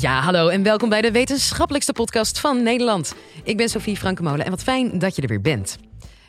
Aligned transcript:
Ja, 0.00 0.20
hallo 0.20 0.48
en 0.48 0.62
welkom 0.62 0.88
bij 0.88 1.00
de 1.00 1.12
wetenschappelijkste 1.12 1.92
podcast 1.92 2.40
van 2.40 2.62
Nederland. 2.62 3.14
Ik 3.42 3.56
ben 3.56 3.68
Sophie 3.68 3.96
Frankemolen 3.96 4.44
en 4.44 4.50
wat 4.50 4.62
fijn 4.62 4.98
dat 4.98 5.16
je 5.16 5.22
er 5.22 5.28
weer 5.28 5.40
bent. 5.40 5.78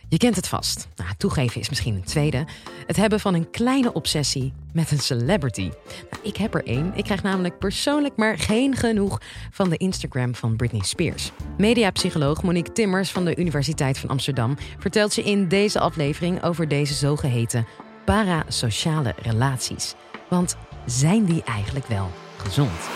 Je 0.08 0.18
kent 0.18 0.36
het 0.36 0.48
vast. 0.48 0.88
Nou, 0.96 1.10
toegeven 1.18 1.62
is 1.62 1.70
misschien 1.70 1.96
een 1.96 2.04
tweede. 2.04 2.46
Het 2.88 2.96
hebben 2.96 3.20
van 3.20 3.34
een 3.34 3.50
kleine 3.50 3.94
obsessie 3.94 4.54
met 4.74 4.92
een 4.92 5.00
celebrity. 5.00 5.70
Nou, 6.12 6.24
ik 6.24 6.38
heb 6.38 6.56
er 6.56 6.66
één. 6.66 6.92
Ik 6.96 7.04
krijg 7.04 7.24
namelijk 7.24 7.60
persoonlijk 7.60 8.16
maar 8.16 8.38
geen 8.38 8.76
genoeg 8.76 9.22
van 9.52 9.70
de 9.70 9.78
Instagram 9.78 10.36
van 10.36 10.56
Britney 10.56 10.84
Spears. 10.84 11.32
Mediapsycholoog 11.58 12.44
Monique 12.44 12.74
Timmers 12.74 13.12
van 13.12 13.26
de 13.26 13.36
Universiteit 13.36 13.98
van 13.98 14.10
Amsterdam 14.10 14.58
vertelt 14.80 15.16
je 15.16 15.24
in 15.24 15.48
deze 15.48 15.80
aflevering 15.80 16.44
over 16.44 16.68
deze 16.68 16.94
zogeheten 16.94 17.68
parasociale 18.06 19.16
relaties. 19.22 19.94
Want 20.30 20.58
zijn 20.86 21.26
die 21.26 21.44
eigenlijk 21.44 21.88
wel 21.88 22.10
gezond? 22.38 22.90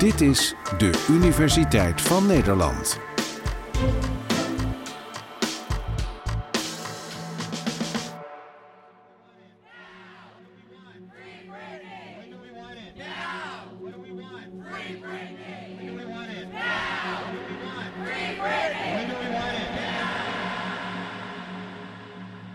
Dit 0.00 0.20
is 0.20 0.54
de 0.78 1.06
Universiteit 1.10 2.00
van 2.00 2.26
Nederland. 2.26 2.98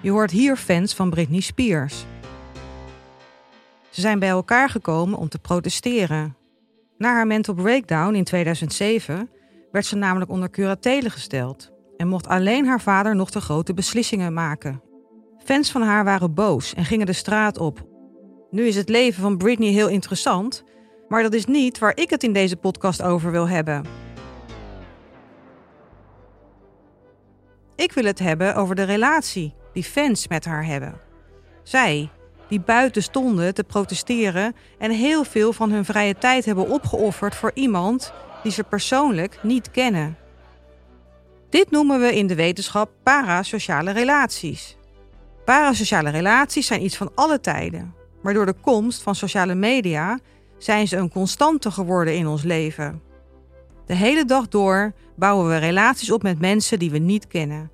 Je 0.02 0.12
hoort 0.12 0.32
hier 0.32 0.56
fans 0.56 0.94
van 0.94 1.10
Britney 1.10 1.40
Spears. 1.40 2.06
Ze 3.90 4.02
zijn 4.02 4.20
bij 4.20 4.30
elkaar 4.30 4.70
gekomen 4.70 5.18
om 5.18 5.30
te 5.30 5.40
protesteren. 5.40 6.45
Na 6.98 7.14
haar 7.14 7.28
mental 7.28 7.54
breakdown 7.54 8.14
in 8.14 8.24
2007 8.24 9.30
werd 9.72 9.86
ze 9.86 9.96
namelijk 9.96 10.32
onder 10.32 10.50
curatele 10.50 11.10
gesteld 11.10 11.72
en 11.98 12.08
mocht 12.08 12.28
alleen 12.28 12.66
haar 12.66 12.82
vader 12.82 13.16
nog 13.16 13.30
de 13.30 13.42
grote 13.42 13.74
beslissingen 13.74 14.34
maken. 14.34 14.82
Fans 15.44 15.72
van 15.72 15.82
haar 15.82 16.04
waren 16.04 16.34
boos 16.34 16.74
en 16.74 16.86
gingen 16.86 17.06
de 17.06 17.14
straat 17.14 17.58
op. 17.58 17.88
Nu 18.52 18.68
is 18.68 18.76
het 18.76 18.90
leven 18.90 19.22
van 19.22 19.38
Britney 19.38 19.70
heel 19.70 19.88
interessant, 19.88 20.64
maar 21.08 21.24
dat 21.24 21.34
is 21.34 21.46
niet 21.46 21.80
waar 21.80 21.98
ik 21.98 22.10
het 22.10 22.24
in 22.24 22.34
deze 22.34 22.56
podcast 22.56 23.02
over 23.02 23.32
wil 23.32 23.48
hebben. 23.48 23.84
Ik 27.76 27.92
wil 27.92 28.06
het 28.06 28.20
hebben 28.20 28.56
over 28.56 28.76
de 28.76 28.84
relatie 28.84 29.54
die 29.74 29.84
fans 29.84 30.28
met 30.28 30.46
haar 30.46 30.66
hebben. 30.66 31.00
Zij, 31.64 32.10
die 32.48 32.60
buiten 32.60 33.04
stonden 33.04 33.54
te 33.54 33.64
protesteren 33.64 34.56
en 34.78 34.92
heel 34.92 35.24
veel 35.24 35.54
van 35.54 35.72
hun 35.72 35.86
vrije 35.86 36.18
tijd 36.18 36.46
hebben 36.46 36.70
opgeofferd 36.70 37.36
voor 37.36 37.52
iemand 37.54 38.14
die 38.44 38.52
ze 38.52 38.64
persoonlijk 38.64 39.40
niet 39.42 39.72
kennen. 39.72 40.18
Dit 41.50 41.72
noemen 41.72 42.00
we 42.00 42.16
in 42.16 42.28
de 42.28 42.36
wetenschap 42.36 42.90
parasociale 43.04 43.92
relaties. 43.92 44.78
Parasociale 45.46 46.10
relaties 46.10 46.68
zijn 46.68 46.84
iets 46.84 46.98
van 46.98 47.12
alle 47.16 47.40
tijden, 47.40 47.94
maar 48.22 48.34
door 48.34 48.46
de 48.46 48.56
komst 48.62 49.02
van 49.02 49.16
sociale 49.16 49.56
media 49.56 50.20
zijn 50.58 50.88
ze 50.88 50.98
een 50.98 51.10
constante 51.10 51.72
geworden 51.72 52.16
in 52.16 52.28
ons 52.28 52.44
leven. 52.44 53.02
De 53.86 53.96
hele 53.96 54.26
dag 54.26 54.48
door 54.48 54.94
bouwen 55.16 55.50
we 55.50 55.58
relaties 55.58 56.12
op 56.12 56.24
met 56.24 56.40
mensen 56.40 56.80
die 56.80 56.92
we 56.92 56.98
niet 56.98 57.28
kennen. 57.28 57.72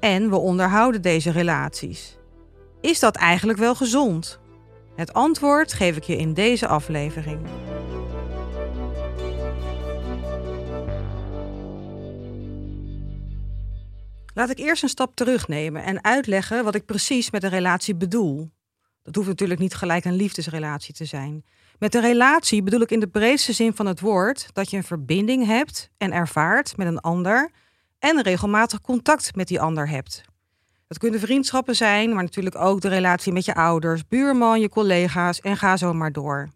En 0.00 0.30
we 0.30 0.36
onderhouden 0.36 1.02
deze 1.02 1.30
relaties. 1.30 2.18
Is 2.80 3.00
dat 3.00 3.16
eigenlijk 3.16 3.58
wel 3.58 3.74
gezond? 3.74 4.40
Het 4.96 5.12
antwoord 5.12 5.72
geef 5.72 5.96
ik 5.96 6.02
je 6.02 6.16
in 6.16 6.34
deze 6.34 6.66
aflevering. 6.66 7.40
Laat 14.34 14.50
ik 14.50 14.58
eerst 14.58 14.82
een 14.82 14.88
stap 14.88 15.16
terugnemen 15.16 15.84
en 15.84 16.04
uitleggen 16.04 16.64
wat 16.64 16.74
ik 16.74 16.84
precies 16.84 17.30
met 17.30 17.42
een 17.42 17.50
relatie 17.50 17.94
bedoel. 17.94 18.50
Dat 19.02 19.14
hoeft 19.14 19.28
natuurlijk 19.28 19.60
niet 19.60 19.74
gelijk 19.74 20.04
een 20.04 20.14
liefdesrelatie 20.14 20.94
te 20.94 21.04
zijn. 21.04 21.44
Met 21.78 21.94
een 21.94 22.00
relatie 22.00 22.62
bedoel 22.62 22.80
ik 22.80 22.90
in 22.90 23.00
de 23.00 23.08
breedste 23.08 23.52
zin 23.52 23.74
van 23.74 23.86
het 23.86 24.00
woord 24.00 24.48
dat 24.52 24.70
je 24.70 24.76
een 24.76 24.84
verbinding 24.84 25.46
hebt 25.46 25.90
en 25.96 26.12
ervaart 26.12 26.76
met 26.76 26.86
een 26.86 27.00
ander 27.00 27.50
en 27.98 28.22
regelmatig 28.22 28.80
contact 28.80 29.34
met 29.34 29.48
die 29.48 29.60
ander 29.60 29.88
hebt. 29.88 30.29
Dat 30.90 30.98
kunnen 30.98 31.20
vriendschappen 31.20 31.76
zijn, 31.76 32.14
maar 32.14 32.22
natuurlijk 32.22 32.56
ook 32.56 32.80
de 32.80 32.88
relatie 32.88 33.32
met 33.32 33.44
je 33.44 33.54
ouders, 33.54 34.06
buurman, 34.08 34.60
je 34.60 34.68
collega's 34.68 35.40
en 35.40 35.56
ga 35.56 35.76
zo 35.76 35.92
maar 35.92 36.12
door. 36.12 36.48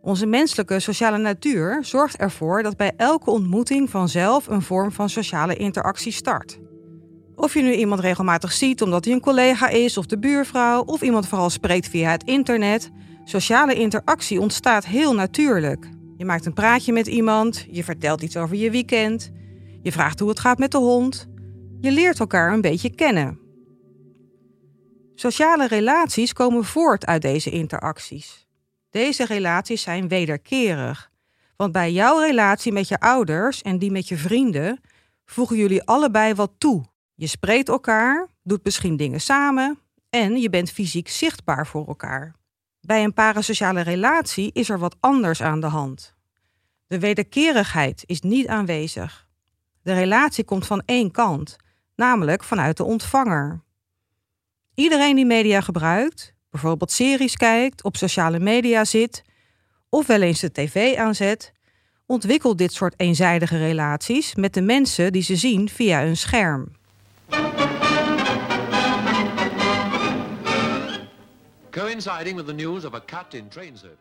Onze 0.00 0.26
menselijke 0.26 0.80
sociale 0.80 1.18
natuur 1.18 1.84
zorgt 1.84 2.16
ervoor 2.16 2.62
dat 2.62 2.76
bij 2.76 2.92
elke 2.96 3.30
ontmoeting 3.30 3.90
vanzelf 3.90 4.46
een 4.46 4.62
vorm 4.62 4.92
van 4.92 5.08
sociale 5.08 5.56
interactie 5.56 6.12
start. 6.12 6.58
Of 7.34 7.54
je 7.54 7.62
nu 7.62 7.72
iemand 7.72 8.00
regelmatig 8.00 8.52
ziet 8.52 8.82
omdat 8.82 9.04
hij 9.04 9.14
een 9.14 9.20
collega 9.20 9.68
is 9.68 9.96
of 9.96 10.06
de 10.06 10.18
buurvrouw, 10.18 10.82
of 10.82 11.02
iemand 11.02 11.28
vooral 11.28 11.50
spreekt 11.50 11.88
via 11.88 12.10
het 12.10 12.24
internet, 12.24 12.90
sociale 13.24 13.74
interactie 13.74 14.40
ontstaat 14.40 14.86
heel 14.86 15.14
natuurlijk. 15.14 15.88
Je 16.16 16.24
maakt 16.24 16.46
een 16.46 16.54
praatje 16.54 16.92
met 16.92 17.06
iemand, 17.06 17.66
je 17.70 17.84
vertelt 17.84 18.22
iets 18.22 18.36
over 18.36 18.56
je 18.56 18.70
weekend, 18.70 19.30
je 19.82 19.92
vraagt 19.92 20.18
hoe 20.18 20.28
het 20.28 20.40
gaat 20.40 20.58
met 20.58 20.70
de 20.70 20.78
hond, 20.78 21.30
je 21.82 21.90
leert 21.90 22.20
elkaar 22.20 22.52
een 22.52 22.60
beetje 22.60 22.94
kennen. 22.94 23.38
Sociale 25.14 25.66
relaties 25.66 26.32
komen 26.32 26.64
voort 26.64 27.06
uit 27.06 27.22
deze 27.22 27.50
interacties. 27.50 28.46
Deze 28.90 29.24
relaties 29.24 29.82
zijn 29.82 30.08
wederkerig. 30.08 31.10
Want 31.56 31.72
bij 31.72 31.92
jouw 31.92 32.18
relatie 32.18 32.72
met 32.72 32.88
je 32.88 33.00
ouders 33.00 33.62
en 33.62 33.78
die 33.78 33.90
met 33.90 34.08
je 34.08 34.16
vrienden 34.16 34.80
voegen 35.24 35.56
jullie 35.56 35.82
allebei 35.82 36.34
wat 36.34 36.52
toe. 36.58 36.84
Je 37.14 37.26
spreekt 37.26 37.68
elkaar, 37.68 38.28
doet 38.42 38.64
misschien 38.64 38.96
dingen 38.96 39.20
samen 39.20 39.78
en 40.10 40.36
je 40.40 40.50
bent 40.50 40.70
fysiek 40.70 41.08
zichtbaar 41.08 41.66
voor 41.66 41.86
elkaar. 41.86 42.34
Bij 42.80 43.04
een 43.04 43.14
parasociale 43.14 43.80
relatie 43.80 44.50
is 44.52 44.68
er 44.68 44.78
wat 44.78 44.96
anders 45.00 45.42
aan 45.42 45.60
de 45.60 45.66
hand. 45.66 46.14
De 46.86 46.98
wederkerigheid 46.98 48.02
is 48.06 48.20
niet 48.20 48.46
aanwezig. 48.46 49.26
De 49.82 49.92
relatie 49.92 50.44
komt 50.44 50.66
van 50.66 50.82
één 50.84 51.10
kant 51.10 51.56
namelijk 51.96 52.44
vanuit 52.44 52.76
de 52.76 52.84
ontvanger. 52.84 53.60
Iedereen 54.74 55.16
die 55.16 55.26
media 55.26 55.60
gebruikt, 55.60 56.34
bijvoorbeeld 56.50 56.90
series 56.90 57.36
kijkt, 57.36 57.84
op 57.84 57.96
sociale 57.96 58.38
media 58.38 58.84
zit 58.84 59.22
of 59.88 60.06
wel 60.06 60.20
eens 60.20 60.40
de 60.40 60.52
tv 60.52 60.96
aanzet, 60.96 61.52
ontwikkelt 62.06 62.58
dit 62.58 62.72
soort 62.72 62.94
eenzijdige 62.96 63.58
relaties 63.58 64.34
met 64.34 64.54
de 64.54 64.60
mensen 64.60 65.12
die 65.12 65.22
ze 65.22 65.36
zien 65.36 65.68
via 65.68 66.02
een 66.04 66.16
scherm. 66.16 66.68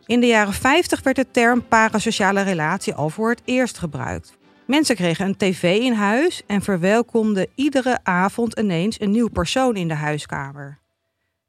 In 0.05 0.19
de 0.19 0.27
jaren 0.27 0.53
50 0.53 1.03
werd 1.03 1.15
de 1.15 1.31
term 1.31 1.67
parasociale 1.67 2.41
relatie 2.41 2.93
al 2.93 3.09
voor 3.09 3.29
het 3.29 3.41
eerst 3.45 3.77
gebruikt. 3.77 4.39
Mensen 4.71 4.95
kregen 4.95 5.25
een 5.25 5.37
tv 5.37 5.79
in 5.79 5.93
huis 5.93 6.41
en 6.47 6.61
verwelkomden 6.61 7.47
iedere 7.55 7.99
avond 8.03 8.59
ineens 8.59 8.99
een 8.99 9.11
nieuw 9.11 9.29
persoon 9.29 9.75
in 9.75 9.87
de 9.87 9.93
huiskamer. 9.93 10.79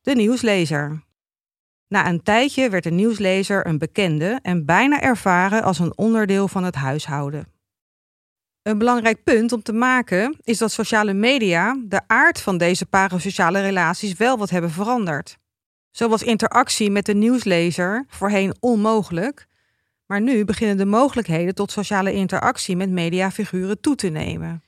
De 0.01 0.15
nieuwslezer. 0.15 1.03
Na 1.89 2.09
een 2.09 2.23
tijdje 2.23 2.71
werd 2.71 2.85
de 2.85 2.91
nieuwslezer 2.91 3.67
een 3.67 3.79
bekende 3.79 4.39
en 4.43 4.65
bijna 4.65 5.01
ervaren 5.01 5.63
als 5.63 5.79
een 5.79 5.99
onderdeel 5.99 6.49
van 6.49 6.65
het 6.65 6.75
huishouden. 6.75 7.47
Een 8.63 8.79
belangrijk 8.79 9.25
punt 9.25 9.53
om 9.53 9.63
te 9.63 9.73
maken 9.73 10.37
is 10.41 10.59
dat 10.59 10.73
sociale 10.73 11.13
media 11.13 11.77
de 11.85 12.01
aard 12.07 12.41
van 12.41 12.59
deze 12.59 12.87
parasociale 12.87 13.61
relaties 13.61 14.15
wel 14.15 14.39
wat 14.39 14.51
hebben 14.51 14.71
veranderd. 14.71 15.39
Zo 15.91 16.09
was 16.09 16.23
interactie 16.23 16.91
met 16.91 17.07
de 17.07 17.15
nieuwslezer 17.15 18.05
voorheen 18.09 18.55
onmogelijk 18.61 19.47
maar 20.13 20.21
nu 20.21 20.45
beginnen 20.45 20.77
de 20.77 20.85
mogelijkheden 20.85 21.55
tot 21.55 21.71
sociale 21.71 22.13
interactie 22.13 22.77
met 22.77 22.91
mediafiguren 22.91 23.81
toe 23.81 23.95
te 23.95 24.09
nemen. 24.09 24.63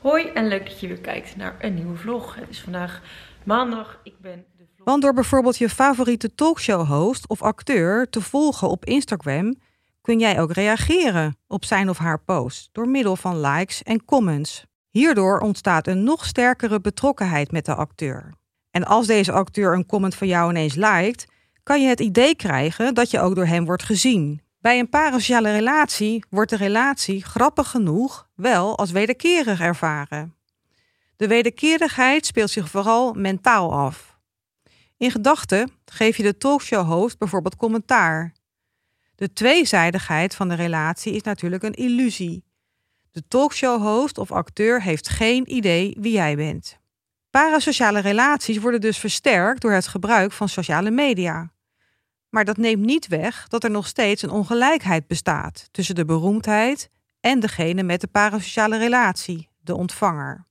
Hoi 0.00 0.26
en 0.26 0.48
leuk 0.48 0.66
dat 0.66 0.80
je 0.80 0.86
weer 0.86 1.00
kijkt 1.00 1.36
naar 1.36 1.56
een 1.60 1.74
nieuwe 1.74 1.96
vlog. 1.96 2.34
Het 2.34 2.48
is 2.48 2.60
vandaag 2.60 3.00
maandag. 3.44 4.00
Ik 4.02 4.14
ben 4.20 4.44
de 4.56 4.64
vlog... 4.74 4.86
Want 4.86 5.02
door 5.02 5.14
bijvoorbeeld 5.14 5.58
je 5.58 5.68
favoriete 5.68 6.34
talkshow-host 6.34 7.28
of 7.28 7.42
acteur 7.42 8.10
te 8.10 8.20
volgen 8.20 8.68
op 8.68 8.84
Instagram, 8.84 9.54
kun 10.00 10.18
jij 10.18 10.40
ook 10.40 10.52
reageren 10.52 11.36
op 11.46 11.64
zijn 11.64 11.88
of 11.88 11.98
haar 11.98 12.20
post 12.20 12.68
door 12.72 12.88
middel 12.88 13.16
van 13.16 13.40
likes 13.40 13.82
en 13.82 14.04
comments. 14.04 14.64
Hierdoor 14.90 15.38
ontstaat 15.38 15.86
een 15.86 16.04
nog 16.04 16.24
sterkere 16.24 16.80
betrokkenheid 16.80 17.52
met 17.52 17.64
de 17.64 17.74
acteur. 17.74 18.34
En 18.70 18.84
als 18.84 19.06
deze 19.06 19.32
acteur 19.32 19.74
een 19.74 19.86
comment 19.86 20.14
van 20.14 20.26
jou 20.26 20.50
ineens 20.50 20.74
liked, 20.74 21.26
kan 21.62 21.82
je 21.82 21.88
het 21.88 22.00
idee 22.00 22.36
krijgen 22.36 22.94
dat 22.94 23.10
je 23.10 23.20
ook 23.20 23.34
door 23.34 23.46
hem 23.46 23.64
wordt 23.64 23.82
gezien. 23.82 24.40
Bij 24.62 24.78
een 24.78 24.88
parasociale 24.88 25.52
relatie 25.52 26.24
wordt 26.30 26.50
de 26.50 26.56
relatie 26.56 27.24
grappig 27.24 27.68
genoeg 27.70 28.28
wel 28.34 28.78
als 28.78 28.90
wederkerig 28.90 29.60
ervaren. 29.60 30.34
De 31.16 31.26
wederkerigheid 31.26 32.26
speelt 32.26 32.50
zich 32.50 32.68
vooral 32.68 33.12
mentaal 33.12 33.72
af. 33.72 34.18
In 34.96 35.10
gedachten 35.10 35.70
geef 35.84 36.16
je 36.16 36.22
de 36.22 36.36
talkshow-host 36.36 37.18
bijvoorbeeld 37.18 37.56
commentaar. 37.56 38.32
De 39.14 39.32
tweezijdigheid 39.32 40.34
van 40.34 40.48
de 40.48 40.54
relatie 40.54 41.14
is 41.14 41.22
natuurlijk 41.22 41.62
een 41.62 41.74
illusie. 41.74 42.44
De 43.10 43.22
talkshow-host 43.28 44.18
of 44.18 44.32
acteur 44.32 44.82
heeft 44.82 45.08
geen 45.08 45.52
idee 45.54 45.96
wie 46.00 46.12
jij 46.12 46.36
bent. 46.36 46.78
Parasociale 47.30 48.00
relaties 48.00 48.58
worden 48.58 48.80
dus 48.80 48.98
versterkt 48.98 49.60
door 49.60 49.72
het 49.72 49.86
gebruik 49.86 50.32
van 50.32 50.48
sociale 50.48 50.90
media. 50.90 51.52
Maar 52.32 52.44
dat 52.44 52.56
neemt 52.56 52.84
niet 52.84 53.06
weg 53.06 53.48
dat 53.48 53.64
er 53.64 53.70
nog 53.70 53.86
steeds 53.86 54.22
een 54.22 54.30
ongelijkheid 54.30 55.06
bestaat 55.06 55.68
tussen 55.70 55.94
de 55.94 56.04
beroemdheid 56.04 56.90
en 57.20 57.40
degene 57.40 57.82
met 57.82 58.00
de 58.00 58.06
parasociale 58.06 58.78
relatie, 58.78 59.48
de 59.60 59.74
ontvanger. 59.74 60.46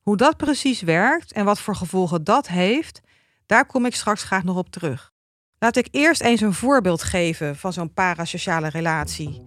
Hoe 0.00 0.16
dat 0.16 0.36
precies 0.36 0.82
werkt 0.82 1.32
en 1.32 1.44
wat 1.44 1.60
voor 1.60 1.76
gevolgen 1.76 2.24
dat 2.24 2.48
heeft, 2.48 3.00
daar 3.46 3.66
kom 3.66 3.86
ik 3.86 3.94
straks 3.94 4.22
graag 4.22 4.44
nog 4.44 4.56
op 4.56 4.70
terug. 4.70 5.12
Laat 5.58 5.76
ik 5.76 5.88
eerst 5.90 6.20
eens 6.20 6.40
een 6.40 6.52
voorbeeld 6.52 7.02
geven 7.02 7.56
van 7.56 7.72
zo'n 7.72 7.92
parasociale 7.92 8.68
relatie. 8.68 9.46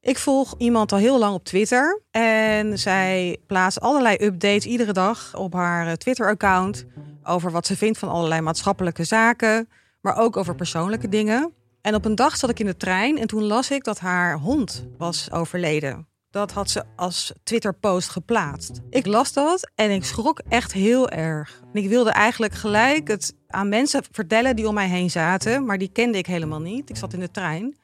Ik 0.00 0.18
volg 0.18 0.54
iemand 0.58 0.92
al 0.92 0.98
heel 0.98 1.18
lang 1.18 1.34
op 1.34 1.44
Twitter 1.44 2.02
en 2.10 2.78
zij 2.78 3.38
plaatst 3.46 3.80
allerlei 3.80 4.16
updates 4.20 4.66
iedere 4.66 4.92
dag 4.92 5.36
op 5.36 5.52
haar 5.52 5.86
eh, 5.86 5.92
Twitter-account 5.92 6.86
over 7.22 7.50
wat 7.50 7.66
ze 7.66 7.76
vindt 7.76 7.98
van 7.98 8.08
allerlei 8.08 8.40
maatschappelijke 8.40 9.04
zaken, 9.04 9.68
maar 10.06 10.18
ook 10.18 10.36
over 10.36 10.54
persoonlijke 10.54 11.08
dingen. 11.08 11.52
En 11.80 11.94
op 11.94 12.04
een 12.04 12.14
dag 12.14 12.36
zat 12.36 12.50
ik 12.50 12.60
in 12.60 12.66
de 12.66 12.76
trein 12.76 13.18
en 13.18 13.26
toen 13.26 13.42
las 13.42 13.70
ik 13.70 13.84
dat 13.84 13.98
haar 13.98 14.38
hond 14.38 14.86
was 14.98 15.30
overleden. 15.30 16.08
Dat 16.30 16.52
had 16.52 16.70
ze 16.70 16.84
als 16.96 17.32
Twitter-post 17.42 18.08
geplaatst. 18.08 18.80
Ik 18.90 19.06
las 19.06 19.32
dat 19.32 19.70
en 19.74 19.90
ik 19.90 20.04
schrok 20.04 20.40
echt 20.48 20.72
heel 20.72 21.08
erg. 21.08 21.60
En 21.72 21.82
ik 21.82 21.88
wilde 21.88 22.10
eigenlijk 22.10 22.54
gelijk 22.54 23.08
het 23.08 23.34
aan 23.46 23.68
mensen 23.68 24.02
vertellen 24.10 24.56
die 24.56 24.68
om 24.68 24.74
mij 24.74 24.88
heen 24.88 25.10
zaten, 25.10 25.64
maar 25.64 25.78
die 25.78 25.92
kende 25.92 26.18
ik 26.18 26.26
helemaal 26.26 26.60
niet. 26.60 26.90
Ik 26.90 26.96
zat 26.96 27.12
in 27.12 27.20
de 27.20 27.30
trein. 27.30 27.76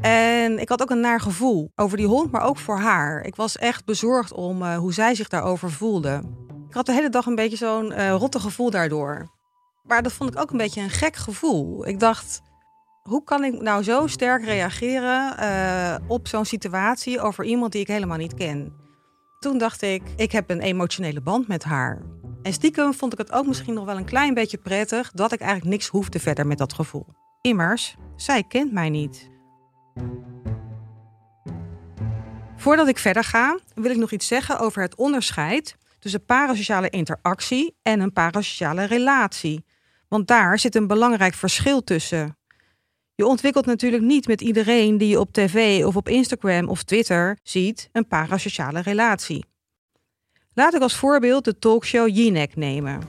En 0.00 0.58
ik 0.58 0.68
had 0.68 0.82
ook 0.82 0.90
een 0.90 1.00
naar 1.00 1.20
gevoel 1.20 1.70
over 1.74 1.96
die 1.96 2.06
hond, 2.06 2.30
maar 2.30 2.42
ook 2.42 2.58
voor 2.58 2.78
haar. 2.78 3.24
Ik 3.24 3.36
was 3.36 3.56
echt 3.56 3.84
bezorgd 3.84 4.32
om 4.32 4.62
uh, 4.62 4.76
hoe 4.76 4.92
zij 4.92 5.14
zich 5.14 5.28
daarover 5.28 5.70
voelde. 5.70 6.22
Ik 6.68 6.74
had 6.74 6.86
de 6.86 6.92
hele 6.92 7.10
dag 7.10 7.26
een 7.26 7.34
beetje 7.34 7.56
zo'n 7.56 7.92
uh, 7.92 8.10
rotte 8.10 8.40
gevoel 8.40 8.70
daardoor. 8.70 9.38
Maar 9.82 10.02
dat 10.02 10.12
vond 10.12 10.32
ik 10.32 10.40
ook 10.40 10.50
een 10.50 10.56
beetje 10.56 10.80
een 10.80 10.90
gek 10.90 11.16
gevoel. 11.16 11.86
Ik 11.86 12.00
dacht, 12.00 12.40
hoe 13.02 13.24
kan 13.24 13.44
ik 13.44 13.60
nou 13.60 13.82
zo 13.82 14.06
sterk 14.06 14.44
reageren 14.44 15.36
uh, 15.40 15.94
op 16.08 16.28
zo'n 16.28 16.44
situatie 16.44 17.20
over 17.20 17.44
iemand 17.44 17.72
die 17.72 17.80
ik 17.80 17.86
helemaal 17.86 18.16
niet 18.16 18.34
ken? 18.34 18.72
Toen 19.38 19.58
dacht 19.58 19.82
ik, 19.82 20.02
ik 20.16 20.32
heb 20.32 20.50
een 20.50 20.60
emotionele 20.60 21.20
band 21.20 21.48
met 21.48 21.64
haar. 21.64 22.02
En 22.42 22.52
stiekem 22.52 22.94
vond 22.94 23.12
ik 23.12 23.18
het 23.18 23.32
ook 23.32 23.46
misschien 23.46 23.74
nog 23.74 23.84
wel 23.84 23.96
een 23.96 24.04
klein 24.04 24.34
beetje 24.34 24.58
prettig 24.58 25.10
dat 25.10 25.32
ik 25.32 25.40
eigenlijk 25.40 25.70
niks 25.70 25.86
hoefde 25.86 26.20
verder 26.20 26.46
met 26.46 26.58
dat 26.58 26.72
gevoel. 26.72 27.06
Immers, 27.40 27.96
zij 28.16 28.42
kent 28.42 28.72
mij 28.72 28.90
niet. 28.90 29.30
Voordat 32.56 32.88
ik 32.88 32.98
verder 32.98 33.24
ga, 33.24 33.58
wil 33.74 33.90
ik 33.90 33.96
nog 33.96 34.10
iets 34.10 34.26
zeggen 34.26 34.58
over 34.58 34.82
het 34.82 34.94
onderscheid 34.94 35.76
tussen 35.98 36.24
parasociale 36.24 36.90
interactie 36.90 37.76
en 37.82 38.00
een 38.00 38.12
parasociale 38.12 38.84
relatie. 38.84 39.64
Want 40.10 40.26
daar 40.26 40.58
zit 40.58 40.74
een 40.74 40.86
belangrijk 40.86 41.34
verschil 41.34 41.84
tussen. 41.84 42.36
Je 43.14 43.26
ontwikkelt 43.26 43.66
natuurlijk 43.66 44.02
niet 44.02 44.26
met 44.26 44.40
iedereen 44.40 44.98
die 44.98 45.08
je 45.08 45.20
op 45.20 45.32
tv 45.32 45.84
of 45.84 45.96
op 45.96 46.08
Instagram 46.08 46.68
of 46.68 46.82
Twitter 46.82 47.38
ziet 47.42 47.88
een 47.92 48.06
parasociale 48.06 48.80
relatie. 48.80 49.44
Laat 50.54 50.74
ik 50.74 50.82
als 50.82 50.96
voorbeeld 50.96 51.44
de 51.44 51.58
talkshow 51.58 52.08
Jinek 52.08 52.56
nemen. 52.56 53.00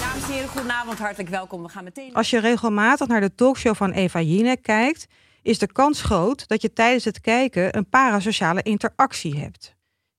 Dames 0.00 0.22
en 0.24 0.32
heren, 0.32 0.48
goedenavond, 0.48 0.98
hartelijk 0.98 1.28
welkom. 1.28 1.62
We 1.62 1.68
gaan 1.68 1.84
meteen. 1.84 2.14
Als 2.14 2.30
je 2.30 2.38
regelmatig 2.38 3.06
naar 3.06 3.20
de 3.20 3.34
talkshow 3.34 3.74
van 3.74 3.90
Eva 3.92 4.20
Jinek 4.20 4.62
kijkt, 4.62 5.06
is 5.42 5.58
de 5.58 5.72
kans 5.72 6.02
groot 6.02 6.48
dat 6.48 6.62
je 6.62 6.72
tijdens 6.72 7.04
het 7.04 7.20
kijken 7.20 7.76
een 7.76 7.88
parasociale 7.88 8.62
interactie 8.62 9.38
hebt. 9.38 9.74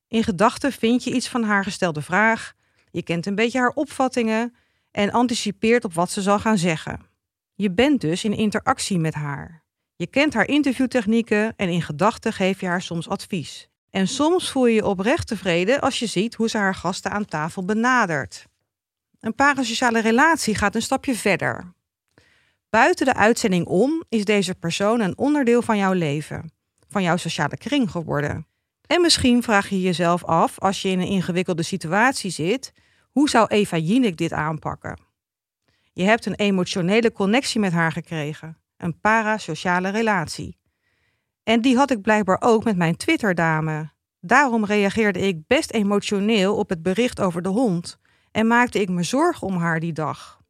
In 0.08 0.24
gedachten 0.24 0.72
vind 0.72 1.04
je 1.04 1.14
iets 1.14 1.28
van 1.28 1.44
haar 1.44 1.64
gestelde 1.64 2.02
vraag, 2.02 2.56
je 2.98 3.04
kent 3.04 3.26
een 3.26 3.36
beetje 3.36 3.60
haar 3.60 3.72
opvattingen 3.74 4.56
en 4.92 5.12
anticipeert 5.12 5.86
op 5.86 5.94
wat 5.94 6.12
ze 6.12 6.22
zal 6.22 6.40
gaan 6.40 6.58
zeggen. 6.58 7.00
Je 7.54 7.72
bent 7.72 8.02
dus 8.02 8.24
in 8.24 8.34
interactie 8.34 9.00
met 9.00 9.14
haar. 9.14 9.64
Je 9.96 10.08
kent 10.08 10.34
haar 10.34 10.48
interviewtechnieken 10.48 11.54
en 11.56 11.70
in 11.70 11.82
gedachten 11.82 12.34
geef 12.34 12.60
je 12.60 12.68
haar 12.68 12.82
soms 12.82 13.10
advies. 13.10 13.70
En 13.90 14.08
soms 14.08 14.52
voel 14.52 14.66
je 14.66 14.76
je 14.76 14.86
oprecht 14.86 15.28
tevreden 15.28 15.82
als 15.82 16.00
je 16.00 16.06
ziet 16.06 16.36
hoe 16.36 16.50
ze 16.50 16.58
haar 16.58 16.76
gasten 16.76 17.12
aan 17.12 17.26
tafel 17.26 17.66
benadert. 17.66 18.46
Een 19.20 19.36
parasociale 19.36 20.02
relatie 20.02 20.56
gaat 20.56 20.76
een 20.76 20.82
stapje 20.82 21.16
verder. 21.16 21.74
Buiten 22.70 23.06
de 23.06 23.14
uitzending 23.14 23.66
om 23.66 24.04
is 24.10 24.26
deze 24.26 24.56
persoon 24.56 25.00
een 25.00 25.18
onderdeel 25.18 25.62
van 25.62 25.78
jouw 25.78 25.94
leven, 25.94 26.52
van 26.90 27.04
jouw 27.04 27.18
sociale 27.18 27.58
kring 27.58 27.92
geworden. 27.92 28.48
En 28.88 29.02
misschien 29.02 29.44
vraag 29.44 29.70
je 29.70 29.82
jezelf 29.82 30.24
af, 30.24 30.60
als 30.60 30.82
je 30.82 30.90
in 30.90 31.00
een 31.00 31.08
ingewikkelde 31.08 31.64
situatie 31.64 32.32
zit, 32.32 32.74
hoe 33.18 33.30
zou 33.30 33.48
Eva 33.48 33.78
Jinek 33.78 34.18
dit 34.18 34.34
aanpakken? 34.34 35.00
Je 35.94 36.04
hebt 36.04 36.26
een 36.26 36.36
emotionele 36.36 37.12
connectie 37.12 37.60
met 37.60 37.72
haar 37.72 37.92
gekregen, 37.92 38.58
een 38.78 39.00
parasociale 39.00 39.90
relatie. 39.90 40.58
En 41.44 41.62
die 41.62 41.78
had 41.78 41.92
ik 41.92 42.02
blijkbaar 42.02 42.38
ook 42.40 42.64
met 42.64 42.78
mijn 42.78 42.96
Twitter-dame. 42.96 43.90
Daarom 44.20 44.66
reageerde 44.66 45.20
ik 45.20 45.48
best 45.48 45.72
emotioneel 45.72 46.56
op 46.56 46.70
het 46.70 46.82
bericht 46.82 47.22
over 47.22 47.42
de 47.42 47.50
hond 47.50 47.98
en 48.32 48.48
maakte 48.48 48.82
ik 48.82 48.90
me 48.90 49.04
zorgen 49.04 49.48
om 49.48 49.58
haar 49.58 49.80
die 49.80 49.94
dag. 49.94 50.42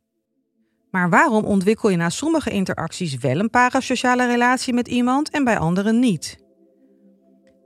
Maar 0.92 1.10
waarom 1.10 1.46
ontwikkel 1.46 1.90
je 1.90 1.98
na 1.98 2.10
sommige 2.10 2.50
interacties 2.50 3.18
wel 3.18 3.40
een 3.40 3.50
parasociale 3.50 4.28
relatie 4.28 4.74
met 4.74 4.88
iemand 4.88 5.30
en 5.30 5.44
bij 5.44 5.58
anderen 5.58 6.00
niet? 6.00 6.38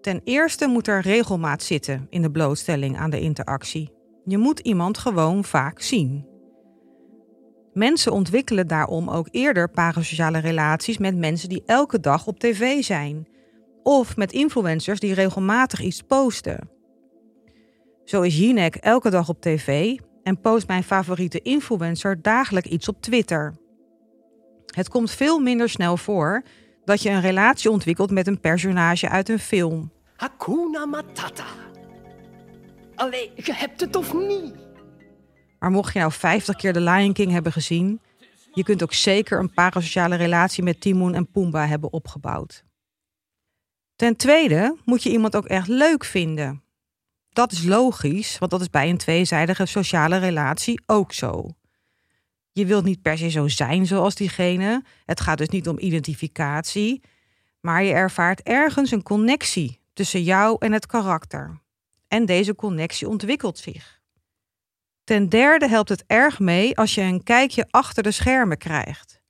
Ten 0.01 0.21
eerste 0.23 0.67
moet 0.67 0.87
er 0.87 1.01
regelmaat 1.01 1.63
zitten 1.63 2.07
in 2.09 2.21
de 2.21 2.31
blootstelling 2.31 2.97
aan 2.97 3.09
de 3.09 3.19
interactie. 3.19 3.99
Je 4.25 4.37
moet 4.37 4.59
iemand 4.59 4.97
gewoon 4.97 5.43
vaak 5.43 5.81
zien. 5.81 6.25
Mensen 7.73 8.11
ontwikkelen 8.11 8.67
daarom 8.67 9.09
ook 9.09 9.27
eerder 9.31 9.69
parasociale 9.69 10.39
relaties 10.39 10.97
met 10.97 11.17
mensen 11.17 11.49
die 11.49 11.63
elke 11.65 11.99
dag 11.99 12.27
op 12.27 12.39
tv 12.39 12.83
zijn. 12.83 13.27
Of 13.83 14.17
met 14.17 14.31
influencers 14.31 14.99
die 14.99 15.13
regelmatig 15.13 15.81
iets 15.81 16.01
posten. 16.01 16.69
Zo 18.03 18.21
is 18.21 18.37
Jinek 18.37 18.75
elke 18.75 19.09
dag 19.09 19.29
op 19.29 19.41
tv 19.41 19.97
en 20.23 20.39
post 20.41 20.67
mijn 20.67 20.83
favoriete 20.83 21.41
influencer 21.41 22.21
dagelijks 22.21 22.69
iets 22.69 22.87
op 22.87 23.01
Twitter. 23.01 23.55
Het 24.65 24.89
komt 24.89 25.11
veel 25.11 25.39
minder 25.39 25.69
snel 25.69 25.97
voor 25.97 26.43
dat 26.85 27.01
je 27.01 27.09
een 27.09 27.21
relatie 27.21 27.71
ontwikkelt 27.71 28.11
met 28.11 28.27
een 28.27 28.39
personage 28.39 29.09
uit 29.09 29.29
een 29.29 29.39
film. 29.39 29.91
Hakuna 30.15 30.85
Matata. 30.85 31.45
Allee, 33.01 33.31
je 33.35 33.53
hebt 33.53 33.79
het 33.79 33.95
of 33.95 34.13
niet? 34.13 34.53
Maar 35.59 35.71
mocht 35.71 35.93
je 35.93 35.99
nou 35.99 36.11
50 36.11 36.55
keer 36.55 36.73
de 36.73 36.81
Lion 36.81 37.13
King 37.13 37.31
hebben 37.31 37.51
gezien, 37.51 38.01
je 38.53 38.63
kunt 38.63 38.83
ook 38.83 38.93
zeker 38.93 39.39
een 39.39 39.53
parasociale 39.53 40.15
relatie 40.15 40.63
met 40.63 40.81
Timon 40.81 41.13
en 41.13 41.31
Pumbaa 41.31 41.65
hebben 41.65 41.93
opgebouwd. 41.93 42.63
Ten 43.95 44.15
tweede 44.15 44.77
moet 44.85 45.03
je 45.03 45.09
iemand 45.09 45.35
ook 45.35 45.45
echt 45.45 45.67
leuk 45.67 46.05
vinden. 46.05 46.63
Dat 47.29 47.51
is 47.51 47.63
logisch, 47.63 48.37
want 48.37 48.51
dat 48.51 48.61
is 48.61 48.69
bij 48.69 48.89
een 48.89 48.97
tweezijdige 48.97 49.65
sociale 49.65 50.17
relatie 50.17 50.81
ook 50.85 51.13
zo. 51.13 51.49
Je 52.51 52.65
wilt 52.65 52.83
niet 52.83 53.01
per 53.01 53.17
se 53.17 53.29
zo 53.29 53.47
zijn 53.47 53.85
zoals 53.85 54.15
diegene. 54.15 54.83
Het 55.05 55.21
gaat 55.21 55.37
dus 55.37 55.49
niet 55.49 55.67
om 55.67 55.79
identificatie, 55.79 57.01
maar 57.59 57.83
je 57.83 57.93
ervaart 57.93 58.41
ergens 58.41 58.91
een 58.91 59.03
connectie 59.03 59.79
tussen 59.93 60.23
jou 60.23 60.55
en 60.59 60.71
het 60.71 60.85
karakter. 60.85 61.61
En 62.11 62.25
deze 62.25 62.55
connectie 62.55 63.07
ontwikkelt 63.07 63.57
zich. 63.57 64.01
Ten 65.03 65.29
derde 65.29 65.67
helpt 65.67 65.89
het 65.89 66.03
erg 66.07 66.39
mee 66.39 66.77
als 66.77 66.95
je 66.95 67.01
een 67.01 67.23
kijkje 67.23 67.67
achter 67.69 68.03
de 68.03 68.11
schermen 68.11 68.57
krijgt. 68.57 69.21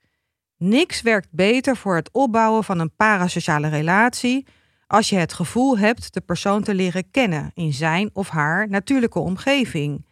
Niks 0.58 1.02
werkt 1.02 1.28
beter 1.32 1.78
voor 1.78 1.96
het 1.96 2.10
opbouwen 2.12 2.64
van 2.64 2.80
een 2.80 2.96
parasociale 2.96 3.68
relatie 3.68 4.48
als 4.88 5.10
je 5.10 5.16
het 5.16 5.34
gevoel 5.34 5.78
hebt 5.78 6.14
de 6.14 6.22
persoon 6.22 6.64
te 6.64 6.74
leren 6.74 7.12
kennen 7.12 7.52
in 7.54 7.74
zijn 7.74 8.10
of 8.14 8.30
haar 8.30 8.70
natuurlijke 8.70 9.20
omgeving. 9.20 10.06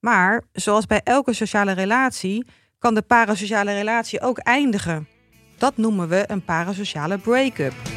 Maar 0.00 0.42
zoals 0.52 0.86
bij 0.86 1.00
elke 1.04 1.32
sociale 1.32 1.72
relatie 1.72 2.46
kan 2.78 2.94
de 2.94 3.02
parasociale 3.02 3.74
relatie 3.74 4.20
ook 4.20 4.38
eindigen. 4.38 5.08
Dat 5.58 5.76
noemen 5.76 6.08
we 6.08 6.24
een 6.26 6.44
parasociale 6.44 7.18
break-up. 7.18 7.95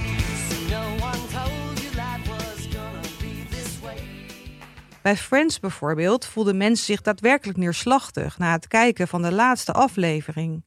Bij 5.10 5.18
Friends 5.18 5.60
bijvoorbeeld 5.60 6.26
voelden 6.26 6.58
mensen 6.58 6.86
zich 6.86 7.02
daadwerkelijk 7.02 7.58
neerslachtig 7.58 8.38
na 8.38 8.52
het 8.52 8.68
kijken 8.68 9.08
van 9.08 9.22
de 9.22 9.32
laatste 9.32 9.72
aflevering. 9.72 10.64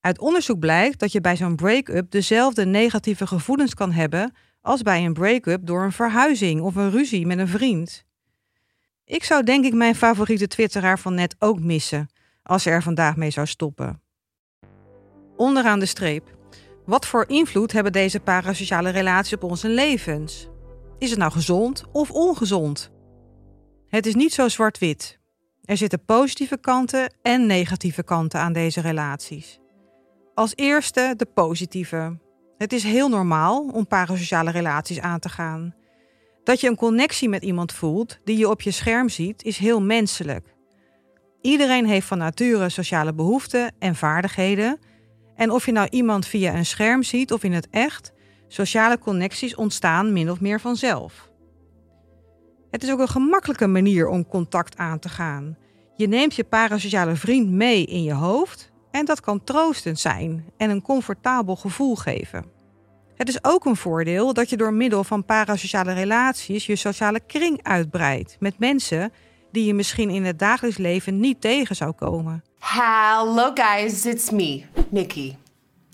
Uit 0.00 0.18
onderzoek 0.18 0.58
blijkt 0.58 0.98
dat 0.98 1.12
je 1.12 1.20
bij 1.20 1.36
zo'n 1.36 1.56
break-up 1.56 2.10
dezelfde 2.10 2.66
negatieve 2.66 3.26
gevoelens 3.26 3.74
kan 3.74 3.92
hebben 3.92 4.34
als 4.60 4.82
bij 4.82 5.04
een 5.04 5.12
break-up 5.12 5.66
door 5.66 5.82
een 5.82 5.92
verhuizing 5.92 6.60
of 6.60 6.74
een 6.74 6.90
ruzie 6.90 7.26
met 7.26 7.38
een 7.38 7.48
vriend. 7.48 8.04
Ik 9.04 9.24
zou 9.24 9.42
denk 9.42 9.64
ik 9.64 9.74
mijn 9.74 9.94
favoriete 9.94 10.46
twitteraar 10.46 10.98
van 10.98 11.14
net 11.14 11.36
ook 11.38 11.60
missen 11.60 12.08
als 12.42 12.62
ze 12.62 12.70
er 12.70 12.82
vandaag 12.82 13.16
mee 13.16 13.30
zou 13.30 13.46
stoppen. 13.46 14.02
Onderaan 15.36 15.78
de 15.78 15.86
streep. 15.86 16.36
Wat 16.86 17.06
voor 17.06 17.24
invloed 17.28 17.72
hebben 17.72 17.92
deze 17.92 18.20
parasociale 18.20 18.90
relaties 18.90 19.34
op 19.34 19.42
onze 19.42 19.68
levens? 19.68 20.48
Is 20.98 21.10
het 21.10 21.18
nou 21.18 21.32
gezond 21.32 21.84
of 21.92 22.10
ongezond? 22.10 22.96
Het 23.88 24.06
is 24.06 24.14
niet 24.14 24.32
zo 24.32 24.48
zwart-wit. 24.48 25.18
Er 25.64 25.76
zitten 25.76 26.04
positieve 26.04 26.58
kanten 26.58 27.14
en 27.22 27.46
negatieve 27.46 28.02
kanten 28.02 28.40
aan 28.40 28.52
deze 28.52 28.80
relaties. 28.80 29.58
Als 30.34 30.52
eerste 30.54 31.14
de 31.16 31.26
positieve. 31.26 32.18
Het 32.58 32.72
is 32.72 32.82
heel 32.82 33.08
normaal 33.08 33.68
om 33.72 33.86
parasociale 33.86 34.50
relaties 34.50 35.00
aan 35.00 35.18
te 35.18 35.28
gaan. 35.28 35.74
Dat 36.44 36.60
je 36.60 36.68
een 36.68 36.76
connectie 36.76 37.28
met 37.28 37.42
iemand 37.42 37.72
voelt 37.72 38.18
die 38.24 38.38
je 38.38 38.48
op 38.48 38.60
je 38.60 38.70
scherm 38.70 39.08
ziet, 39.08 39.42
is 39.42 39.58
heel 39.58 39.82
menselijk. 39.82 40.54
Iedereen 41.40 41.86
heeft 41.86 42.06
van 42.06 42.18
nature 42.18 42.68
sociale 42.68 43.14
behoeften 43.14 43.74
en 43.78 43.94
vaardigheden. 43.94 44.78
En 45.34 45.50
of 45.50 45.66
je 45.66 45.72
nou 45.72 45.88
iemand 45.90 46.26
via 46.26 46.54
een 46.54 46.66
scherm 46.66 47.02
ziet 47.02 47.32
of 47.32 47.44
in 47.44 47.52
het 47.52 47.68
echt, 47.70 48.12
sociale 48.48 48.98
connecties 48.98 49.54
ontstaan 49.54 50.12
min 50.12 50.30
of 50.30 50.40
meer 50.40 50.60
vanzelf. 50.60 51.28
Het 52.70 52.82
is 52.82 52.90
ook 52.90 52.98
een 52.98 53.08
gemakkelijke 53.08 53.66
manier 53.66 54.08
om 54.08 54.26
contact 54.26 54.76
aan 54.76 54.98
te 54.98 55.08
gaan. 55.08 55.56
Je 55.96 56.08
neemt 56.08 56.34
je 56.34 56.44
parasociale 56.44 57.16
vriend 57.16 57.50
mee 57.50 57.84
in 57.84 58.02
je 58.02 58.12
hoofd 58.12 58.70
en 58.90 59.04
dat 59.04 59.20
kan 59.20 59.44
troostend 59.44 59.98
zijn 59.98 60.44
en 60.56 60.70
een 60.70 60.82
comfortabel 60.82 61.56
gevoel 61.56 61.96
geven. 61.96 62.44
Het 63.14 63.28
is 63.28 63.44
ook 63.44 63.64
een 63.64 63.76
voordeel 63.76 64.32
dat 64.32 64.50
je 64.50 64.56
door 64.56 64.72
middel 64.72 65.04
van 65.04 65.24
parasociale 65.24 65.92
relaties 65.92 66.66
je 66.66 66.76
sociale 66.76 67.20
kring 67.26 67.62
uitbreidt 67.62 68.36
met 68.40 68.58
mensen 68.58 69.12
die 69.52 69.64
je 69.64 69.74
misschien 69.74 70.10
in 70.10 70.24
het 70.24 70.38
dagelijks 70.38 70.78
leven 70.78 71.20
niet 71.20 71.40
tegen 71.40 71.76
zou 71.76 71.92
komen. 71.92 72.44
Hello, 72.58 73.50
guys, 73.54 74.06
it's 74.06 74.30
me, 74.30 74.64
Nikki. 74.90 75.36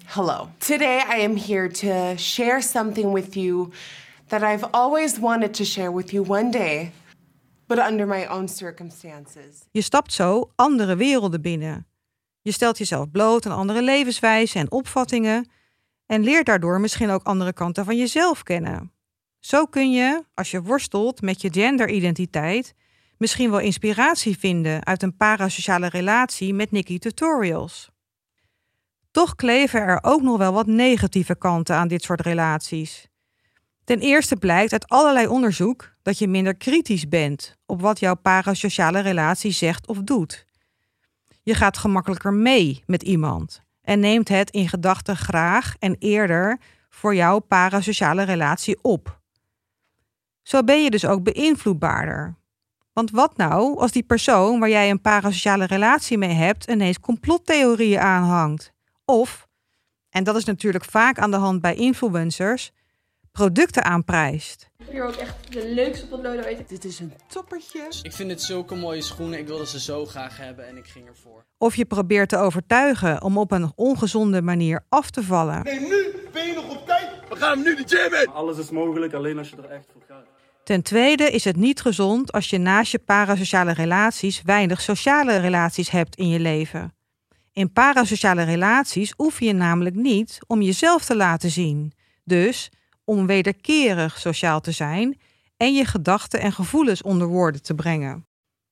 Hello. 0.04 0.48
Today 0.58 0.98
I 1.18 1.24
am 1.24 1.36
here 1.36 1.68
to 1.68 2.16
share 2.16 2.60
something 2.60 3.12
with 3.12 3.34
you 3.34 3.70
that 4.38 4.42
I've 4.42 4.68
always 4.70 5.18
wanted 5.18 5.54
to 5.54 5.64
share 5.64 5.92
with 5.92 6.10
you 6.10 6.24
one 6.26 6.50
day, 6.50 6.92
but 7.66 7.78
under 7.78 8.06
my 8.06 8.26
own 8.26 8.48
circumstances. 8.48 9.68
Je 9.70 9.80
stapt 9.80 10.12
zo 10.12 10.50
andere 10.54 10.96
werelden 10.96 11.42
binnen. 11.42 11.86
Je 12.42 12.52
stelt 12.52 12.78
jezelf 12.78 13.10
bloot 13.10 13.46
aan 13.46 13.56
andere 13.56 13.82
levenswijzen 13.82 14.60
en 14.60 14.70
opvattingen 14.70 15.48
en 16.06 16.22
leert 16.22 16.46
daardoor 16.46 16.80
misschien 16.80 17.10
ook 17.10 17.22
andere 17.22 17.52
kanten 17.52 17.84
van 17.84 17.96
jezelf 17.96 18.42
kennen. 18.42 18.92
Zo 19.40 19.64
kun 19.64 19.92
je, 19.92 20.24
als 20.34 20.50
je 20.50 20.62
worstelt 20.62 21.22
met 21.22 21.40
je 21.40 21.52
genderidentiteit, 21.52 22.74
misschien 23.18 23.50
wel 23.50 23.60
inspiratie 23.60 24.38
vinden 24.38 24.84
uit 24.84 25.02
een 25.02 25.16
parasociale 25.16 25.88
relatie 25.88 26.54
met 26.54 26.70
Nikki 26.70 26.98
Tutorials. 26.98 27.90
Toch 29.10 29.34
kleven 29.34 29.80
er 29.80 29.98
ook 30.02 30.22
nog 30.22 30.38
wel 30.38 30.52
wat 30.52 30.66
negatieve 30.66 31.36
kanten 31.36 31.76
aan 31.76 31.88
dit 31.88 32.02
soort 32.02 32.20
relaties. 32.20 33.08
Ten 33.84 33.98
eerste 33.98 34.36
blijkt 34.36 34.72
uit 34.72 34.88
allerlei 34.88 35.26
onderzoek 35.26 35.94
dat 36.02 36.18
je 36.18 36.28
minder 36.28 36.56
kritisch 36.56 37.08
bent 37.08 37.56
op 37.66 37.80
wat 37.80 37.98
jouw 37.98 38.14
parasociale 38.14 39.00
relatie 39.00 39.50
zegt 39.50 39.86
of 39.86 39.98
doet. 39.98 40.46
Je 41.42 41.54
gaat 41.54 41.78
gemakkelijker 41.78 42.32
mee 42.32 42.82
met 42.86 43.02
iemand 43.02 43.62
en 43.82 44.00
neemt 44.00 44.28
het 44.28 44.50
in 44.50 44.68
gedachten 44.68 45.16
graag 45.16 45.74
en 45.78 45.96
eerder 45.98 46.58
voor 46.88 47.14
jouw 47.14 47.38
parasociale 47.38 48.22
relatie 48.22 48.78
op. 48.82 49.20
Zo 50.42 50.64
ben 50.64 50.82
je 50.82 50.90
dus 50.90 51.06
ook 51.06 51.22
beïnvloedbaarder. 51.22 52.34
Want 52.92 53.10
wat 53.10 53.36
nou 53.36 53.78
als 53.78 53.92
die 53.92 54.02
persoon 54.02 54.60
waar 54.60 54.68
jij 54.68 54.90
een 54.90 55.00
parasociale 55.00 55.64
relatie 55.64 56.18
mee 56.18 56.32
hebt 56.32 56.70
ineens 56.70 57.00
complottheorieën 57.00 58.00
aanhangt? 58.00 58.72
Of, 59.04 59.48
en 60.10 60.24
dat 60.24 60.36
is 60.36 60.44
natuurlijk 60.44 60.84
vaak 60.84 61.18
aan 61.18 61.30
de 61.30 61.36
hand 61.36 61.60
bij 61.60 61.74
influencers, 61.74 62.72
producten 63.34 63.84
aanprijst. 63.84 64.70
Hier 64.90 65.06
ook 65.06 65.14
echt 65.14 65.52
de 65.52 65.68
leukste 65.74 66.06
potloden 66.06 66.44
ooit. 66.44 66.68
Dit 66.68 66.84
is 66.84 67.00
een 67.00 67.12
toppertje. 67.28 67.86
Ik 68.02 68.12
vind 68.12 68.30
het 68.30 68.42
zulke 68.42 68.74
mooie 68.74 69.02
schoenen. 69.02 69.38
Ik 69.38 69.46
wilde 69.46 69.66
ze 69.66 69.80
zo 69.80 70.06
graag 70.06 70.36
hebben 70.36 70.68
en 70.68 70.76
ik 70.76 70.86
ging 70.86 71.08
ervoor. 71.08 71.44
Of 71.58 71.76
je 71.76 71.84
probeert 71.84 72.28
te 72.28 72.36
overtuigen 72.36 73.22
om 73.22 73.38
op 73.38 73.50
een 73.50 73.72
ongezonde 73.74 74.42
manier 74.42 74.84
af 74.88 75.10
te 75.10 75.22
vallen. 75.22 75.62
Nee, 75.62 75.80
nu 75.80 76.14
ben 76.32 76.46
je 76.46 76.54
nog 76.54 76.70
op 76.70 76.86
tijd. 76.86 77.10
We 77.28 77.36
gaan 77.36 77.50
hem 77.50 77.62
nu 77.62 77.76
de 77.76 77.82
gym 77.86 78.14
in. 78.14 78.28
Alles 78.28 78.58
is 78.58 78.70
mogelijk 78.70 79.12
alleen 79.12 79.38
als 79.38 79.50
je 79.50 79.56
er 79.56 79.70
echt 79.70 79.86
voor 79.92 80.02
gaat. 80.08 80.26
Ten 80.64 80.82
tweede 80.82 81.30
is 81.30 81.44
het 81.44 81.56
niet 81.56 81.80
gezond 81.80 82.32
als 82.32 82.50
je 82.50 82.58
naast 82.58 82.92
je 82.92 82.98
parasociale 82.98 83.72
relaties 83.72 84.42
weinig 84.42 84.80
sociale 84.80 85.36
relaties 85.36 85.90
hebt 85.90 86.16
in 86.16 86.28
je 86.28 86.40
leven. 86.40 86.94
In 87.52 87.72
parasociale 87.72 88.42
relaties 88.42 89.14
oefen 89.18 89.46
je 89.46 89.52
namelijk 89.52 89.94
niet 89.94 90.38
om 90.46 90.62
jezelf 90.62 91.04
te 91.04 91.16
laten 91.16 91.50
zien. 91.50 91.92
Dus 92.24 92.70
om 93.04 93.26
wederkerig 93.26 94.18
sociaal 94.18 94.60
te 94.60 94.70
zijn 94.70 95.18
en 95.56 95.74
je 95.74 95.84
gedachten 95.84 96.40
en 96.40 96.52
gevoelens 96.52 97.02
onder 97.02 97.26
woorden 97.26 97.62
te 97.62 97.74
brengen. 97.74 98.26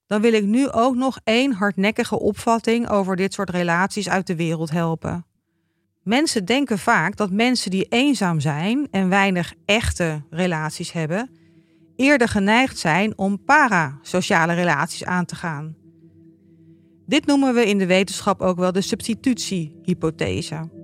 Dan 0.07 0.21
wil 0.21 0.33
ik 0.33 0.45
nu 0.45 0.71
ook 0.71 0.95
nog 0.95 1.19
één 1.25 1.53
hardnekkige 1.53 2.19
opvatting 2.19 2.89
over 2.89 3.17
dit 3.17 3.33
soort 3.33 3.51
relaties 3.51 4.09
uit 4.09 4.27
de 4.27 4.37
wereld 4.37 4.71
helpen. 4.71 5.27
Mensen 6.03 6.45
denken 6.45 6.79
vaak 6.79 7.17
dat 7.17 7.31
mensen 7.31 7.71
die 7.71 7.87
eenzaam 7.89 8.41
zijn 8.41 8.89
en 8.91 9.09
weinig 9.09 9.55
echte 9.65 10.23
relaties 10.31 10.93
hebben, 10.93 11.31
eerder 11.97 12.29
geneigd 12.29 12.79
zijn 12.79 13.19
om 13.19 13.45
parasociale 13.45 14.55
relaties 14.55 15.05
aan 15.05 15.25
te 15.25 15.35
gaan. 15.35 15.77
Dit 17.07 17.27
noemen 17.27 17.55
we 17.55 17.69
in 17.69 17.79
de 17.79 17.87
wetenschap 17.87 18.41
ook 18.41 18.59
wel 18.59 18.73
de 18.73 18.81
substitutiehypothese. 18.81 20.82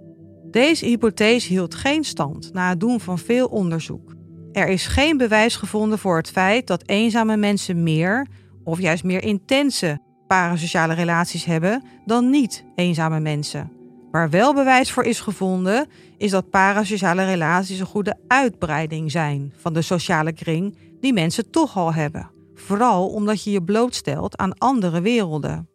Deze 0.51 0.87
hypothese 0.87 1.49
hield 1.49 1.75
geen 1.75 2.05
stand 2.05 2.53
na 2.53 2.69
het 2.69 2.81
doen 2.81 3.01
van 3.01 3.19
veel 3.19 3.47
onderzoek. 3.47 4.15
Er 4.53 4.69
is 4.69 4.87
geen 4.87 5.17
bewijs 5.17 5.57
gevonden 5.57 5.99
voor 5.99 6.17
het 6.17 6.31
feit 6.31 6.67
dat 6.67 6.89
eenzame 6.89 7.37
mensen 7.37 7.83
meer 7.83 8.27
of 8.65 8.81
juist 8.81 9.05
meer 9.05 9.23
intense 9.23 9.99
parasociale 10.27 10.95
relaties 10.95 11.45
hebben 11.45 11.83
dan 12.05 12.31
niet 12.31 12.65
eenzame 12.75 13.21
mensen. 13.21 13.73
Waar 14.11 14.31
wel 14.31 14.55
bewijs 14.55 14.93
voor 14.93 15.05
is 15.05 15.21
gevonden, 15.21 15.87
is 16.17 16.31
dat 16.31 16.51
parasociale 16.51 17.25
relaties 17.25 17.79
een 17.79 17.87
goede 17.87 18.19
uitbreiding 18.27 19.11
zijn 19.11 19.53
van 19.57 19.73
de 19.73 19.83
sociale 19.83 20.33
kring 20.33 20.77
die 21.01 21.13
mensen 21.13 21.51
toch 21.51 21.77
al 21.77 21.95
hebben. 21.95 22.31
Vooral 22.55 23.09
omdat 23.09 23.45
je 23.45 23.51
je 23.51 23.63
blootstelt 23.63 24.37
aan 24.37 24.59
andere 24.59 25.01
werelden. 25.01 25.69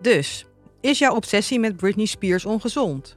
Dus, 0.00 0.46
is 0.82 0.98
jouw 0.98 1.14
obsessie 1.14 1.58
met 1.58 1.76
Britney 1.76 2.06
Spears 2.06 2.44
ongezond? 2.44 3.16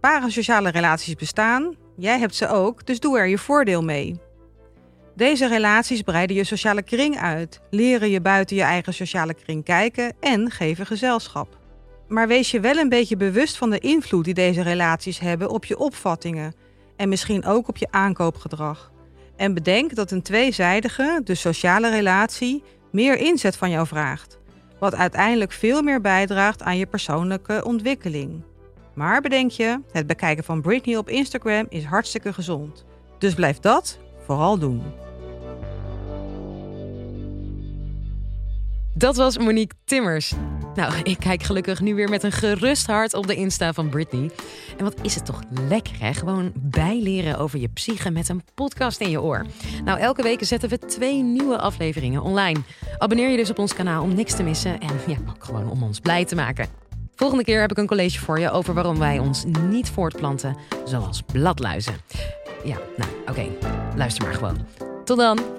Parasociale 0.00 0.70
relaties 0.70 1.14
bestaan, 1.14 1.74
jij 1.96 2.18
hebt 2.18 2.34
ze 2.34 2.48
ook, 2.48 2.86
dus 2.86 3.00
doe 3.00 3.18
er 3.18 3.26
je 3.26 3.38
voordeel 3.38 3.82
mee. 3.82 4.20
Deze 5.16 5.48
relaties 5.48 6.02
breiden 6.02 6.36
je 6.36 6.44
sociale 6.44 6.82
kring 6.82 7.18
uit, 7.18 7.60
leren 7.70 8.10
je 8.10 8.20
buiten 8.20 8.56
je 8.56 8.62
eigen 8.62 8.94
sociale 8.94 9.34
kring 9.34 9.64
kijken 9.64 10.12
en 10.20 10.50
geven 10.50 10.86
gezelschap. 10.86 11.58
Maar 12.08 12.28
wees 12.28 12.50
je 12.50 12.60
wel 12.60 12.76
een 12.76 12.88
beetje 12.88 13.16
bewust 13.16 13.56
van 13.56 13.70
de 13.70 13.78
invloed 13.78 14.24
die 14.24 14.34
deze 14.34 14.62
relaties 14.62 15.18
hebben 15.18 15.50
op 15.50 15.64
je 15.64 15.78
opvattingen 15.78 16.54
en 16.96 17.08
misschien 17.08 17.44
ook 17.44 17.68
op 17.68 17.76
je 17.76 17.88
aankoopgedrag. 17.90 18.92
En 19.36 19.54
bedenk 19.54 19.94
dat 19.94 20.10
een 20.10 20.22
tweezijdige, 20.22 21.20
de 21.24 21.34
sociale 21.34 21.90
relatie, 21.90 22.62
meer 22.92 23.16
inzet 23.16 23.56
van 23.56 23.70
jou 23.70 23.86
vraagt, 23.86 24.38
wat 24.78 24.94
uiteindelijk 24.94 25.52
veel 25.52 25.82
meer 25.82 26.00
bijdraagt 26.00 26.62
aan 26.62 26.76
je 26.76 26.86
persoonlijke 26.86 27.64
ontwikkeling. 27.64 28.42
Maar 28.94 29.20
bedenk 29.20 29.50
je, 29.50 29.80
het 29.92 30.06
bekijken 30.06 30.44
van 30.44 30.62
Britney 30.62 30.96
op 30.96 31.08
Instagram 31.08 31.66
is 31.68 31.84
hartstikke 31.84 32.32
gezond. 32.32 32.84
Dus 33.18 33.34
blijf 33.34 33.58
dat 33.58 33.98
vooral 34.24 34.58
doen. 34.58 34.82
Dat 38.94 39.16
was 39.16 39.38
Monique 39.38 39.76
Timmers. 39.84 40.34
Nou, 40.74 40.92
ik 41.02 41.18
kijk 41.18 41.42
gelukkig 41.42 41.80
nu 41.80 41.94
weer 41.94 42.08
met 42.08 42.22
een 42.22 42.32
gerust 42.32 42.86
hart 42.86 43.14
op 43.14 43.26
de 43.26 43.34
Insta 43.34 43.72
van 43.72 43.88
Britney. 43.88 44.30
En 44.76 44.84
wat 44.84 44.94
is 45.02 45.14
het 45.14 45.24
toch 45.24 45.40
lekker, 45.68 45.94
hè? 45.98 46.12
Gewoon 46.12 46.52
bijleren 46.54 47.38
over 47.38 47.58
je 47.58 47.68
psyche 47.68 48.10
met 48.10 48.28
een 48.28 48.42
podcast 48.54 49.00
in 49.00 49.10
je 49.10 49.22
oor. 49.22 49.46
Nou, 49.84 49.98
elke 49.98 50.22
week 50.22 50.44
zetten 50.44 50.68
we 50.68 50.78
twee 50.78 51.22
nieuwe 51.22 51.58
afleveringen 51.58 52.22
online. 52.22 52.60
Abonneer 52.98 53.30
je 53.30 53.36
dus 53.36 53.50
op 53.50 53.58
ons 53.58 53.74
kanaal 53.74 54.02
om 54.02 54.14
niks 54.14 54.36
te 54.36 54.42
missen 54.42 54.80
en 54.80 54.88
ja, 55.06 55.16
ook 55.28 55.44
gewoon 55.44 55.70
om 55.70 55.82
ons 55.82 56.00
blij 56.00 56.24
te 56.24 56.34
maken. 56.34 56.68
Volgende 57.14 57.44
keer 57.44 57.60
heb 57.60 57.70
ik 57.70 57.78
een 57.78 57.86
college 57.86 58.20
voor 58.20 58.40
je 58.40 58.50
over 58.50 58.74
waarom 58.74 58.98
wij 58.98 59.18
ons 59.18 59.44
niet 59.68 59.90
voortplanten, 59.90 60.56
zoals 60.84 61.22
bladluizen. 61.32 61.94
Ja, 62.64 62.78
nou, 62.96 63.10
oké. 63.28 63.46
Luister 63.96 64.24
maar 64.24 64.34
gewoon. 64.34 64.66
Tot 65.04 65.18
dan. 65.18 65.53